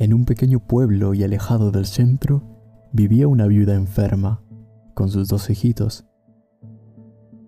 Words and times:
En 0.00 0.14
un 0.14 0.24
pequeño 0.24 0.60
pueblo 0.60 1.12
y 1.12 1.24
alejado 1.24 1.70
del 1.70 1.84
centro 1.84 2.42
vivía 2.90 3.28
una 3.28 3.46
viuda 3.46 3.74
enferma, 3.74 4.42
con 4.94 5.10
sus 5.10 5.28
dos 5.28 5.50
hijitos. 5.50 6.06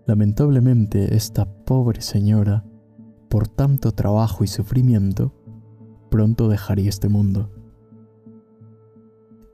Lamentablemente 0.07 1.17
esta 1.17 1.47
pobre 1.47 2.03
señora, 2.03 2.67
por 3.31 3.49
tanto 3.49 3.93
trabajo 3.93 4.45
y 4.45 4.49
sufrimiento, 4.49 5.33
pronto 6.11 6.51
dejaría 6.51 6.91
este 6.91 7.09
mundo. 7.09 7.51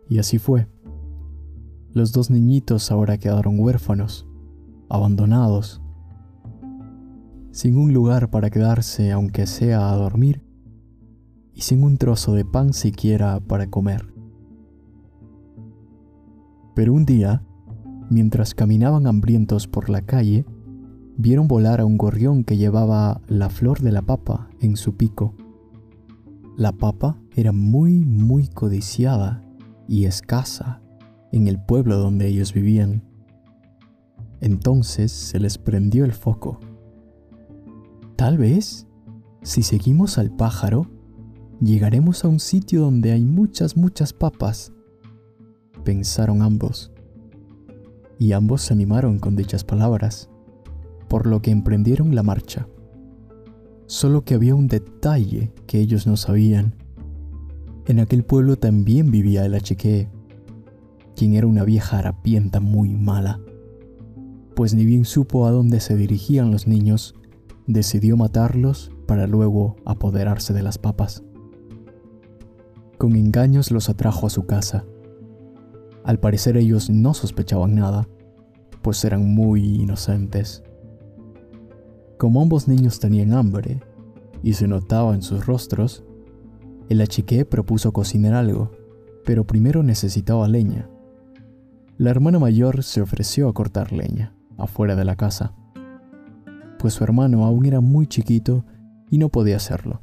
Y 0.09 0.19
así 0.19 0.41
fue. 0.41 0.66
Los 1.92 2.10
dos 2.10 2.30
niñitos 2.30 2.91
ahora 2.91 3.16
quedaron 3.16 3.60
huérfanos, 3.60 4.27
abandonados, 4.88 5.80
sin 7.52 7.77
un 7.77 7.95
lugar 7.95 8.28
para 8.30 8.51
quedarse 8.51 9.12
aunque 9.12 9.46
sea 9.46 9.88
a 9.88 9.95
dormir 9.95 10.48
y 11.59 11.62
sin 11.62 11.83
un 11.83 11.97
trozo 11.97 12.35
de 12.35 12.45
pan 12.45 12.73
siquiera 12.73 13.41
para 13.41 13.67
comer. 13.69 14.15
Pero 16.77 16.95
un 16.95 17.05
día, 17.05 17.43
mientras 18.11 18.55
caminaban 18.55 19.09
hambrientos 19.09 19.67
por 19.67 19.91
la 19.91 20.03
calle, 20.03 20.47
vieron 21.17 21.48
volar 21.48 21.81
a 21.81 21.84
un 21.84 21.98
gorrión 21.98 22.45
que 22.45 22.57
llevaba 22.57 23.21
la 23.27 23.51
flor 23.51 23.81
de 23.81 23.91
la 23.91 24.03
papa 24.03 24.48
en 24.61 24.77
su 24.77 24.95
pico. 24.95 25.34
La 26.57 26.71
papa 26.71 27.19
era 27.34 27.51
muy, 27.51 28.05
muy 28.05 28.47
codiciada 28.47 29.43
y 29.89 30.05
escasa 30.05 30.81
en 31.33 31.48
el 31.48 31.61
pueblo 31.61 31.98
donde 31.98 32.29
ellos 32.29 32.53
vivían. 32.53 33.03
Entonces 34.41 35.11
se 35.11 35.41
les 35.41 35.59
prendió 35.59 36.05
el 36.05 36.12
foco. 36.12 36.61
Tal 38.15 38.39
vez, 38.39 38.87
si 39.43 39.65
seguimos 39.65 40.19
al 40.19 40.31
pájaro, 40.31 40.98
llegaremos 41.61 42.25
a 42.25 42.29
un 42.29 42.41
sitio 42.41 42.83
donde 42.83 43.12
hay 43.12 43.25
muchas, 43.25 43.77
muchas 43.77 44.12
papas, 44.12 44.73
pensaron 45.84 46.42
ambos. 46.42 46.92
Y 48.19 48.33
ambos 48.33 48.62
se 48.62 48.75
animaron 48.75 49.19
con 49.19 49.37
dichas 49.37 49.65
palabras, 49.65 50.28
por 51.09 51.27
lo 51.27 51.41
que 51.41 51.50
emprendieron 51.50 52.15
la 52.15 52.23
marcha. 52.23 52.69
Solo 53.87 54.25
que 54.25 54.34
había 54.34 54.55
un 54.55 54.69
detalle 54.69 55.53
que 55.67 55.81
ellos 55.81 56.06
no 56.06 56.17
sabían. 56.17 56.75
En 57.87 58.00
aquel 58.00 58.25
pueblo 58.25 58.56
también 58.56 59.11
vivía 59.11 59.47
el 59.47 59.55
achique, 59.55 60.11
quien 61.17 61.34
era 61.34 61.47
una 61.47 61.65
vieja 61.65 61.98
harapienta 61.98 62.61
muy 62.61 62.95
mala. 62.95 63.41
Pues 64.55 64.75
ni 64.75 64.84
bien 64.84 65.05
supo 65.05 65.47
a 65.47 65.53
dónde 65.53 65.81
se 65.81 65.97
dirigían 65.97 66.50
los 66.50 66.67
niños, 66.67 67.15
decidió 67.67 68.17
matarlos 68.17 68.91
para 69.06 69.27
luego 69.27 69.77
apoderarse 69.84 70.53
de 70.53 70.62
las 70.62 70.77
papas. 70.77 71.22
Con 72.98 73.14
engaños 73.14 73.70
los 73.70 73.88
atrajo 73.88 74.27
a 74.27 74.30
su 74.30 74.44
casa. 74.44 74.84
Al 76.02 76.18
parecer 76.18 76.56
ellos 76.56 76.91
no 76.91 77.14
sospechaban 77.14 77.77
nada, 77.77 78.08
pues 78.82 79.04
eran 79.04 79.32
muy 79.32 79.82
inocentes. 79.82 80.64
Como 82.19 82.42
ambos 82.42 82.66
niños 82.66 82.98
tenían 82.98 83.34
hambre 83.34 83.80
y 84.42 84.54
se 84.54 84.66
notaba 84.66 85.14
en 85.14 85.22
sus 85.22 85.46
rostros, 85.46 86.02
el 86.88 87.00
achique 87.00 87.44
propuso 87.44 87.92
cocinar 87.92 88.34
algo, 88.34 88.72
pero 89.24 89.46
primero 89.46 89.84
necesitaba 89.84 90.48
leña. 90.48 90.91
La 91.98 92.10
hermana 92.10 92.41
mayor 92.41 92.82
se 92.82 93.00
ofreció 93.00 93.48
a 93.48 93.54
cortar 93.54 93.92
leña 93.92 94.34
afuera 94.56 94.96
de 94.96 95.04
la 95.04 95.14
casa, 95.14 95.54
pues 96.80 96.94
su 96.94 97.04
hermano 97.04 97.44
aún 97.44 97.64
era 97.66 97.80
muy 97.80 98.08
chiquito 98.08 98.64
y 99.08 99.19
no 99.19 99.28
podía 99.28 99.56
hacerlo. 99.56 100.02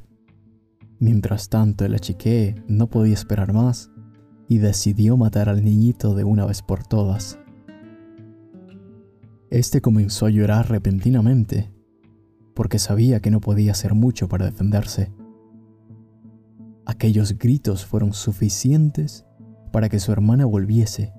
Mientras 0.98 1.48
tanto, 1.48 1.84
el 1.84 1.94
achique 1.94 2.54
no 2.66 2.88
podía 2.88 3.14
esperar 3.14 3.52
más 3.52 3.90
y 4.48 4.58
decidió 4.58 5.16
matar 5.16 5.48
al 5.48 5.64
niñito 5.64 6.14
de 6.14 6.24
una 6.24 6.46
vez 6.46 6.62
por 6.62 6.84
todas. 6.84 7.38
Este 9.50 9.80
comenzó 9.80 10.26
a 10.26 10.30
llorar 10.30 10.70
repentinamente, 10.70 11.70
porque 12.54 12.78
sabía 12.78 13.20
que 13.20 13.30
no 13.30 13.40
podía 13.40 13.72
hacer 13.72 13.94
mucho 13.94 14.28
para 14.28 14.46
defenderse. 14.46 15.12
Aquellos 16.86 17.36
gritos 17.38 17.84
fueron 17.84 18.12
suficientes 18.12 19.26
para 19.72 19.88
que 19.88 20.00
su 20.00 20.12
hermana 20.12 20.46
volviese, 20.46 21.12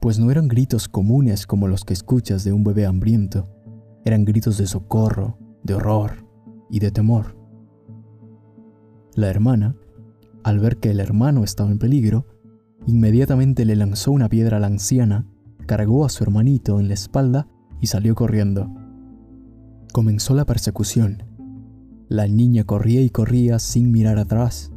pues 0.00 0.18
no 0.18 0.30
eran 0.30 0.48
gritos 0.48 0.88
comunes 0.88 1.46
como 1.46 1.68
los 1.68 1.84
que 1.84 1.92
escuchas 1.92 2.42
de 2.44 2.52
un 2.52 2.64
bebé 2.64 2.86
hambriento, 2.86 3.48
eran 4.04 4.24
gritos 4.24 4.58
de 4.58 4.66
socorro, 4.66 5.38
de 5.62 5.74
horror 5.74 6.26
y 6.70 6.78
de 6.80 6.90
temor. 6.90 7.39
La 9.14 9.28
hermana, 9.28 9.74
al 10.44 10.60
ver 10.60 10.76
que 10.76 10.90
el 10.90 11.00
hermano 11.00 11.42
estaba 11.42 11.70
en 11.70 11.78
peligro, 11.78 12.26
inmediatamente 12.86 13.64
le 13.64 13.74
lanzó 13.74 14.12
una 14.12 14.28
piedra 14.28 14.58
a 14.58 14.60
la 14.60 14.68
anciana, 14.68 15.26
cargó 15.66 16.04
a 16.04 16.08
su 16.08 16.22
hermanito 16.22 16.78
en 16.78 16.88
la 16.88 16.94
espalda 16.94 17.48
y 17.80 17.88
salió 17.88 18.14
corriendo. 18.14 18.70
Comenzó 19.92 20.34
la 20.34 20.46
persecución. 20.46 21.24
La 22.08 22.28
niña 22.28 22.64
corría 22.64 23.02
y 23.02 23.10
corría 23.10 23.58
sin 23.58 23.90
mirar 23.90 24.18
atrás, 24.18 24.72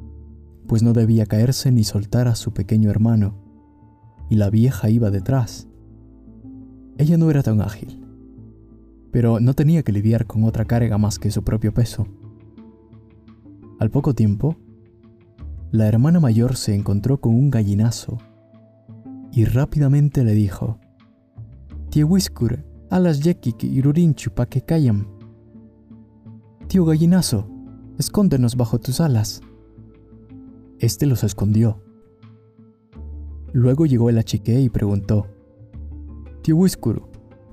pues 0.67 0.81
no 0.81 0.93
debía 0.93 1.25
caerse 1.25 1.71
ni 1.71 1.83
soltar 1.83 2.27
a 2.27 2.35
su 2.35 2.53
pequeño 2.53 2.89
hermano, 2.89 3.35
y 4.29 4.35
la 4.35 4.49
vieja 4.49 4.89
iba 4.89 5.11
detrás. 5.11 5.67
Ella 6.97 7.17
no 7.17 7.29
era 7.29 7.43
tan 7.43 7.61
ágil, 7.61 8.03
pero 9.11 9.39
no 9.39 9.53
tenía 9.53 9.83
que 9.83 9.91
lidiar 9.91 10.25
con 10.25 10.43
otra 10.43 10.65
carga 10.65 10.97
más 10.97 11.19
que 11.19 11.31
su 11.31 11.43
propio 11.43 11.73
peso. 11.73 12.07
Al 13.83 13.91
poco 13.91 14.15
tiempo, 14.15 14.55
la 15.71 15.89
hermana 15.89 16.21
mayor 16.21 16.55
se 16.55 16.73
encontró 16.73 17.19
con 17.19 17.35
un 17.35 17.49
gallinazo 17.51 18.17
y 19.29 19.43
rápidamente 19.43 20.23
le 20.23 20.31
dijo, 20.31 20.79
Tío 21.89 22.07
Whiskur, 22.07 22.63
alas 22.89 23.19
yekik 23.19 23.61
y 23.65 23.81
que 24.49 24.61
callan. 24.61 25.05
Tío 26.67 26.85
gallinazo, 26.85 27.49
escóndenos 27.97 28.55
bajo 28.55 28.79
tus 28.79 29.01
alas. 29.01 29.41
Este 30.79 31.05
los 31.05 31.25
escondió. 31.25 31.83
Luego 33.51 33.85
llegó 33.85 34.09
el 34.09 34.17
achique 34.17 34.61
y 34.61 34.69
preguntó, 34.69 35.27
Tío 36.41 36.55
Whiskur, 36.55 37.03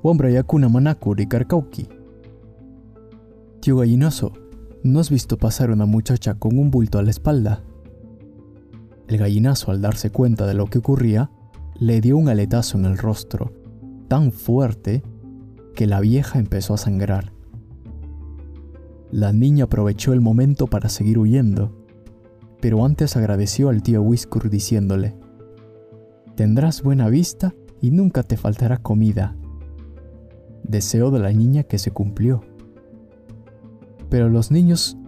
hombre 0.03 0.33
yakuna 0.33 0.69
manakuri 0.69 1.27
karkauki. 1.27 1.89
Tío 3.59 3.79
gallinazo, 3.79 4.33
¿No 4.83 4.99
has 4.99 5.11
visto 5.11 5.37
pasar 5.37 5.71
una 5.71 5.85
muchacha 5.85 6.37
con 6.37 6.57
un 6.59 6.71
bulto 6.71 6.99
a 6.99 7.03
la 7.03 7.11
espalda? 7.11 7.63
El 9.09 9.19
gallinazo, 9.19 9.73
al 9.73 9.83
darse 9.83 10.09
cuenta 10.09 10.47
de 10.47 10.55
lo 10.55 10.69
que 10.69 10.79
ocurría, 10.79 11.31
le 11.79 12.01
dio 12.01 12.17
un 12.17 12.31
aletazo 12.31 12.79
en 12.79 12.87
el 12.87 12.97
rostro, 12.97 13.53
tan 14.09 14.33
fuerte 14.33 15.03
que 15.75 15.87
la 15.87 16.01
vieja 16.01 16.39
empezó 16.39 16.73
a 16.73 16.79
sangrar. 16.79 17.35
La 19.11 19.35
niña 19.35 19.65
aprovechó 19.65 20.15
el 20.15 20.23
momento 20.23 20.67
para 20.67 20.89
seguir 20.89 21.19
huyendo, 21.19 21.77
pero 22.63 22.83
antes 22.83 23.19
agradeció 23.19 23.69
al 23.69 23.83
tío 23.83 24.01
Whiskur 24.01 24.49
diciéndole, 24.49 25.15
Tendrás 26.37 26.83
buena 26.83 27.11
vista 27.11 27.55
y 27.83 27.91
nunca 27.91 28.23
te 28.23 28.39
faltará 28.39 28.79
comida. 28.79 29.37
Deseo 30.63 31.11
de 31.11 31.19
la 31.19 31.33
niña 31.33 31.65
que 31.65 31.77
se 31.77 31.91
cumplió 31.91 32.50
pero 34.11 34.29
los 34.29 34.51
niños 34.51 34.99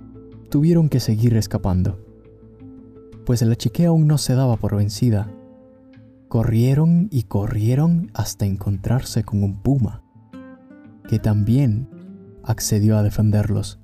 tuvieron 0.49 0.89
que 0.89 1.01
seguir 1.01 1.37
escapando, 1.37 1.99
pues 3.27 3.43
la 3.43 3.57
chique 3.57 3.87
aún 3.87 4.07
no 4.07 4.17
se 4.17 4.35
daba 4.35 4.57
por 4.57 4.77
vencida. 4.77 5.31
Corrieron 6.29 7.09
y 7.11 7.25
corrieron 7.25 8.11
hasta 8.15 8.47
encontrarse 8.47 9.23
con 9.25 9.43
un 9.43 9.61
puma, 9.61 10.03
que 11.09 11.19
también 11.19 11.89
accedió 12.43 12.97
a 12.97 13.03
defenderlos. 13.03 13.81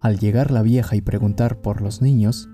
Al 0.00 0.18
llegar 0.18 0.50
la 0.50 0.62
vieja 0.62 0.96
y 0.96 1.00
preguntar 1.00 1.60
por 1.60 1.80
los 1.80 2.02
niños, 2.02 2.48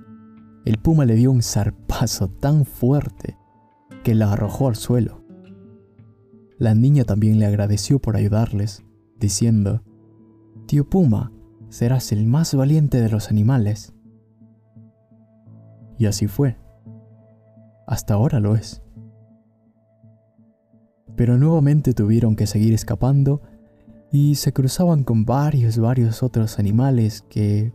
el 0.64 0.79
puma 0.79 1.05
le 1.05 1.14
dio 1.14 1.31
un 1.31 1.43
zarpazo 1.43 2.29
tan 2.29 2.64
fuerte 2.64 3.37
que 4.05 4.14
la 4.14 4.32
arrojó 4.32 4.69
al 4.69 4.76
suelo. 4.76 5.25
La 6.59 6.75
niña 6.75 7.05
también 7.05 7.38
le 7.38 7.47
agradeció 7.47 8.00
por 8.00 8.17
ayudarles, 8.17 8.82
diciendo, 9.19 9.82
Tío 10.69 10.87
Puma, 10.87 11.32
serás 11.70 12.12
el 12.12 12.26
más 12.26 12.55
valiente 12.55 13.00
de 13.00 13.09
los 13.09 13.31
animales. 13.31 13.94
Y 15.97 16.05
así 16.05 16.26
fue. 16.26 16.59
Hasta 17.87 18.12
ahora 18.12 18.38
lo 18.38 18.55
es. 18.55 18.82
Pero 21.17 21.38
nuevamente 21.38 21.94
tuvieron 21.94 22.37
que 22.37 22.47
seguir 22.47 22.75
escapando 22.75 23.41
y 24.12 24.35
se 24.35 24.53
cruzaban 24.53 25.05
con 25.05 25.25
varios, 25.25 25.79
varios 25.79 26.23
otros 26.23 26.59
animales 26.59 27.25
que, 27.31 27.73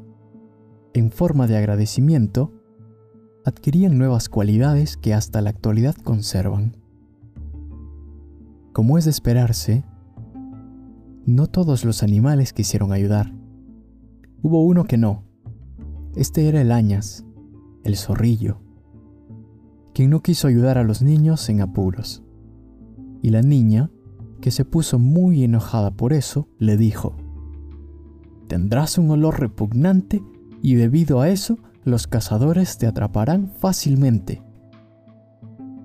en 0.94 1.10
forma 1.10 1.48
de 1.48 1.58
agradecimiento, 1.58 2.54
adquirían 3.44 3.98
nuevas 3.98 4.30
cualidades 4.30 4.98
que 4.98 5.16
hasta 5.16 5.42
la 5.42 5.50
actualidad 5.50 5.96
conservan. 5.96 6.78
Como 8.72 9.00
es 9.00 9.06
de 9.06 9.12
esperarse, 9.12 9.84
no 11.26 11.48
todos 11.48 11.86
los 11.86 12.04
animales 12.04 12.54
quisieron 12.54 12.92
ayudar. 12.92 13.34
Hubo 14.42 14.64
uno 14.64 14.84
que 14.84 14.98
no. 14.98 15.24
Este 16.16 16.48
era 16.48 16.62
el 16.62 16.72
Añas, 16.72 17.26
el 17.84 17.96
zorrillo, 17.96 18.60
quien 19.94 20.10
no 20.10 20.22
quiso 20.22 20.48
ayudar 20.48 20.78
a 20.78 20.84
los 20.84 21.02
niños 21.02 21.48
en 21.50 21.62
apuros. 21.62 22.24
Y 23.22 23.30
la 23.30 23.42
niña, 23.42 23.90
que 24.42 24.52
se 24.52 24.66
puso 24.66 25.00
muy 25.00 25.44
enojada 25.44 25.92
por 25.92 26.12
eso, 26.14 26.50
le 26.60 26.76
dijo, 26.78 27.16
Tendrás 28.48 28.98
un 28.98 29.10
olor 29.10 29.40
repugnante 29.40 30.22
y 30.62 30.76
debido 30.76 31.22
a 31.22 31.30
eso 31.30 31.58
los 31.86 32.08
cazadores 32.08 32.78
te 32.78 32.86
atraparán 32.86 33.50
fácilmente. 33.60 34.44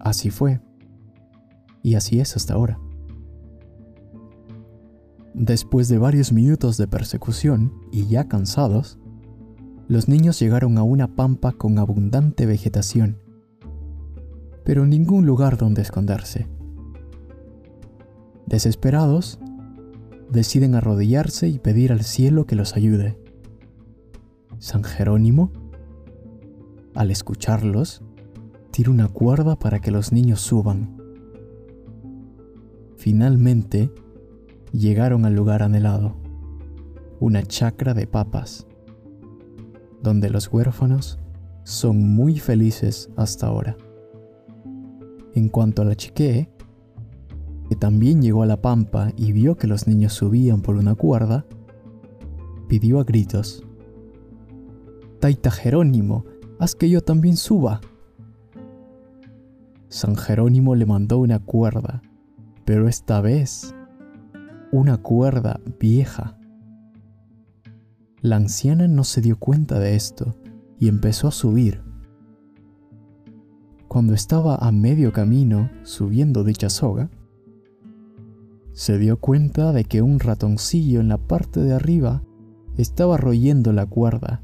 Así 0.01 0.31
fue. 0.31 0.61
Y 1.83 1.95
así 1.95 2.21
es 2.21 2.37
hasta 2.37 2.55
ahora. 2.55 2.79
Después 5.39 5.87
de 5.89 5.99
varios 5.99 6.33
minutos 6.33 6.79
de 6.79 6.89
persecución 6.89 7.73
y 7.93 8.09
ya 8.09 8.27
cansados, 8.27 8.99
los 9.87 10.09
niños 10.09 10.41
llegaron 10.41 10.77
a 10.79 10.83
una 10.83 11.15
pampa 11.15 11.53
con 11.53 11.79
abundante 11.79 12.45
vegetación, 12.45 13.19
pero 14.65 14.85
ningún 14.85 15.27
lugar 15.27 15.57
donde 15.57 15.83
esconderse. 15.83 16.49
Desesperados, 18.47 19.39
deciden 20.29 20.75
arrodillarse 20.75 21.47
y 21.47 21.61
pedir 21.61 21.93
al 21.93 22.03
cielo 22.03 22.45
que 22.45 22.57
los 22.57 22.75
ayude. 22.75 23.17
San 24.59 24.83
Jerónimo, 24.83 25.53
al 26.97 27.13
escucharlos, 27.13 28.03
tira 28.73 28.91
una 28.91 29.07
cuerda 29.07 29.57
para 29.57 29.79
que 29.79 29.93
los 29.93 30.11
niños 30.13 30.41
suban. 30.41 31.01
Finalmente, 32.97 33.93
llegaron 34.73 35.25
al 35.25 35.35
lugar 35.35 35.63
anhelado, 35.63 36.17
una 37.21 37.43
chacra 37.43 37.95
de 37.95 38.07
papas, 38.07 38.67
donde 40.03 40.31
los 40.31 40.53
huérfanos 40.53 41.19
son 41.65 41.99
muy 41.99 42.39
felices 42.39 43.11
hasta 43.17 43.47
ahora. 43.47 43.77
En 45.35 45.49
cuanto 45.49 45.83
a 45.83 45.85
la 45.85 45.97
chique, 45.97 46.51
que 47.69 47.77
también 47.77 48.23
llegó 48.23 48.43
a 48.43 48.47
la 48.47 48.61
pampa 48.61 49.13
y 49.17 49.33
vio 49.33 49.57
que 49.57 49.67
los 49.67 49.87
niños 49.87 50.15
subían 50.15 50.63
por 50.63 50.77
una 50.77 50.95
cuerda, 50.95 51.45
pidió 52.69 53.01
a 53.01 53.05
gritos, 53.05 53.65
Taita 55.21 55.51
Jerónimo, 55.51 56.25
haz 56.59 56.75
que 56.75 56.89
yo 56.89 57.03
también 57.03 57.37
suba. 57.37 57.81
San 59.89 60.17
Jerónimo 60.17 60.75
le 60.75 60.87
mandó 60.87 61.19
una 61.19 61.39
cuerda, 61.41 62.03
pero 62.65 62.89
esta 62.89 63.21
vez 63.21 63.75
una 64.73 64.99
cuerda 64.99 65.61
vieja. 65.81 66.39
La 68.21 68.37
anciana 68.37 68.89
no 68.89 69.05
se 69.05 69.21
dio 69.21 69.39
cuenta 69.39 69.79
de 69.79 69.95
esto 69.95 70.37
y 70.79 70.89
empezó 70.89 71.29
a 71.29 71.33
subir. 71.33 71.83
Cuando 73.89 74.13
estaba 74.13 74.57
a 74.57 74.71
medio 74.71 75.13
camino 75.13 75.71
subiendo 75.83 76.45
dicha 76.45 76.69
soga, 76.69 77.11
se 78.73 78.99
dio 78.99 79.19
cuenta 79.19 79.73
de 79.73 79.85
que 79.85 80.03
un 80.03 80.21
ratoncillo 80.21 81.01
en 81.01 81.09
la 81.09 81.19
parte 81.19 81.61
de 81.61 81.73
arriba 81.73 82.23
estaba 82.77 83.17
royendo 83.17 83.73
la 83.73 83.87
cuerda 83.87 84.43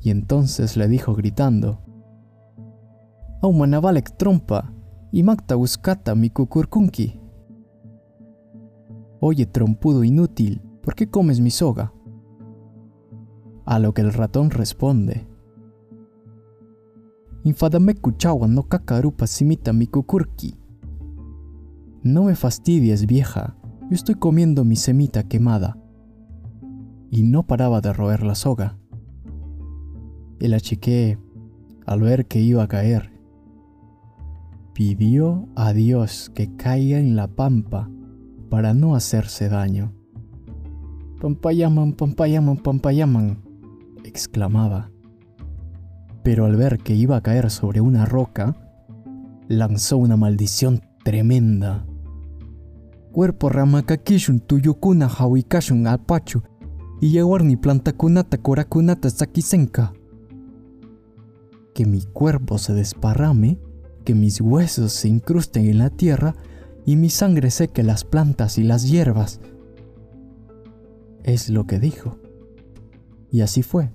y 0.00 0.10
entonces 0.10 0.76
le 0.76 0.86
dijo 0.86 1.14
gritando, 1.14 1.80
Aumanavalek 3.42 4.16
trompa, 4.16 4.72
y 5.12 5.22
magta 5.22 5.56
mi 6.14 6.30
cucurcunqui. 6.30 7.20
Oye, 9.20 9.46
trompudo 9.46 10.04
inútil, 10.04 10.60
¿por 10.82 10.94
qué 10.94 11.08
comes 11.08 11.40
mi 11.40 11.50
soga? 11.50 11.92
A 13.64 13.78
lo 13.78 13.94
que 13.94 14.02
el 14.02 14.12
ratón 14.12 14.50
responde, 14.50 15.26
Infadame 17.46 17.94
cuchawa 17.94 18.48
no 18.48 18.64
cacarupa 18.64 19.28
simita 19.28 19.72
mi 19.72 19.86
cucurqui. 19.86 20.56
No 22.02 22.24
me 22.24 22.34
fastidies, 22.34 23.06
vieja, 23.06 23.56
yo 23.82 23.94
estoy 23.94 24.16
comiendo 24.16 24.64
mi 24.64 24.74
semita 24.74 25.28
quemada. 25.28 25.78
Y 27.08 27.22
no 27.22 27.46
paraba 27.46 27.80
de 27.80 27.92
roer 27.92 28.24
la 28.24 28.34
soga. 28.34 28.78
El 30.40 30.54
achique, 30.54 31.20
al 31.86 32.00
ver 32.00 32.26
que 32.26 32.40
iba 32.40 32.64
a 32.64 32.68
caer, 32.68 33.12
pidió 34.72 35.48
a 35.54 35.72
Dios 35.72 36.32
que 36.34 36.56
caiga 36.56 36.98
en 36.98 37.14
la 37.14 37.28
pampa 37.28 37.88
para 38.48 38.74
no 38.74 38.94
hacerse 38.94 39.48
daño. 39.48 39.92
Pampayaman, 41.20 41.92
pampayaman, 41.92 42.56
pampayaman, 42.56 43.42
exclamaba. 44.04 44.90
Pero 46.22 46.44
al 46.44 46.56
ver 46.56 46.78
que 46.78 46.94
iba 46.94 47.16
a 47.16 47.22
caer 47.22 47.50
sobre 47.50 47.80
una 47.80 48.04
roca, 48.04 48.56
lanzó 49.48 49.96
una 49.96 50.16
maldición 50.16 50.82
tremenda. 51.04 51.86
Cuerpo 53.12 53.48
ramakakishun 53.48 54.40
tuyukuna 54.40 55.08
hawikashun 55.08 55.86
alpachu 55.86 56.42
y 57.00 57.12
yawarni 57.12 57.56
plantakunata 57.56 58.38
korakunata 58.38 59.08
sakisenka 59.08 59.92
que 61.76 61.84
mi 61.84 62.00
cuerpo 62.00 62.56
se 62.56 62.72
desparrame, 62.72 63.58
que 64.02 64.14
mis 64.14 64.40
huesos 64.40 64.92
se 64.92 65.08
incrusten 65.08 65.66
en 65.66 65.76
la 65.76 65.90
tierra 65.90 66.34
y 66.86 66.94
mi 66.94 67.10
sangre 67.10 67.50
seque 67.50 67.82
las 67.82 68.04
plantas 68.04 68.58
y 68.58 68.62
las 68.62 68.88
hierbas. 68.88 69.40
Es 71.24 71.50
lo 71.50 71.66
que 71.66 71.80
dijo. 71.80 72.16
Y 73.30 73.40
así 73.40 73.64
fue. 73.64 73.90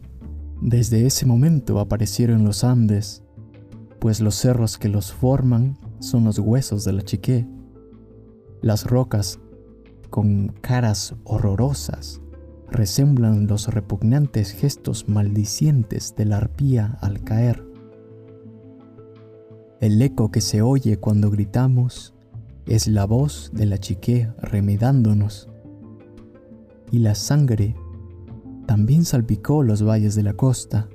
Desde 0.61 1.05
ese 1.07 1.25
momento 1.25 1.79
aparecieron 1.79 2.43
los 2.43 2.65
Andes, 2.65 3.23
pues 3.99 4.19
los 4.19 4.35
cerros 4.35 4.77
que 4.77 4.89
los 4.89 5.13
forman 5.13 5.77
son 5.99 6.25
los 6.25 6.38
huesos 6.38 6.83
de 6.83 6.91
la 6.91 7.01
chique. 7.01 7.47
Las 8.61 8.85
rocas, 8.85 9.39
con 10.09 10.49
caras 10.61 11.15
horrorosas, 11.23 12.21
resemblan 12.69 13.47
los 13.47 13.73
repugnantes 13.73 14.51
gestos 14.51 15.07
maldicientes 15.07 16.13
de 16.15 16.25
la 16.25 16.38
arpía 16.38 16.97
al 16.99 17.23
caer. 17.23 17.65
El 19.79 20.01
eco 20.01 20.29
que 20.29 20.41
se 20.41 20.61
oye 20.61 20.97
cuando 20.97 21.31
gritamos 21.31 22.13
es 22.65 22.87
la 22.87 23.05
voz 23.05 23.51
de 23.53 23.65
la 23.65 23.77
chique 23.77 24.31
remedándonos. 24.39 25.49
Y 26.91 26.99
la 26.99 27.15
sangre 27.15 27.75
también 28.65 29.05
salpicó 29.05 29.63
los 29.63 29.83
valles 29.83 30.15
de 30.15 30.24
la 30.24 30.33
costa 30.33 30.88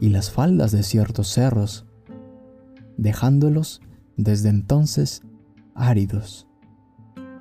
y 0.00 0.10
las 0.10 0.30
faldas 0.30 0.72
de 0.72 0.82
ciertos 0.82 1.28
cerros, 1.28 1.86
dejándolos 2.96 3.80
desde 4.16 4.48
entonces 4.48 5.22
áridos 5.74 6.46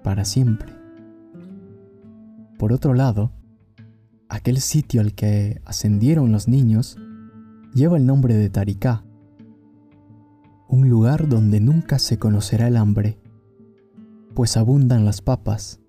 para 0.04 0.26
siempre. 0.26 0.74
Por 2.58 2.74
otro 2.74 2.94
lado, 2.94 3.32
aquel 4.30 4.60
sitio 4.60 5.02
al 5.02 5.14
que 5.14 5.62
ascendieron 5.66 6.32
los 6.32 6.48
niños 6.48 6.98
lleva 7.74 7.98
el 7.98 8.06
nombre 8.06 8.34
de 8.34 8.50
Taricá, 8.50 9.04
un 10.68 10.90
lugar 10.90 11.30
donde 11.30 11.60
nunca 11.60 12.00
se 12.00 12.18
conocerá 12.18 12.68
el 12.68 12.78
hambre, 12.78 13.20
pues 14.38 14.56
abundan 14.56 15.04
las 15.04 15.24
papas, 15.24 15.80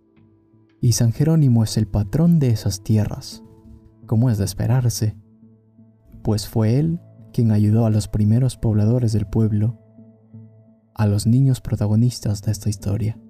y 0.80 0.92
San 0.92 1.12
Jerónimo 1.12 1.64
es 1.64 1.76
el 1.76 1.86
patrón 1.86 2.38
de 2.38 2.48
esas 2.48 2.82
tierras, 2.82 3.44
como 4.06 4.30
es 4.30 4.38
de 4.38 4.46
esperarse, 4.46 5.18
pues 6.22 6.48
fue 6.48 6.78
él 6.78 6.98
quien 7.30 7.52
ayudó 7.52 7.84
a 7.84 7.90
los 7.90 8.08
primeros 8.08 8.56
pobladores 8.56 9.12
del 9.12 9.26
pueblo, 9.26 9.78
a 10.94 11.06
los 11.06 11.26
niños 11.26 11.60
protagonistas 11.60 12.40
de 12.40 12.52
esta 12.52 12.70
historia. 12.70 13.20